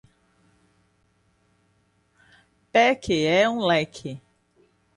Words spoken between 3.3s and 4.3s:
um leque